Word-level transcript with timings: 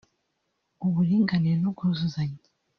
uburinganire 0.85 1.55
n’ubwuzuzanye 1.59 2.41